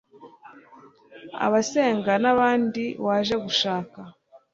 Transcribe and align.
abasenga 1.45 2.11
n'abandi 2.23 2.83
waje 3.05 3.35
gushaka 3.43 3.99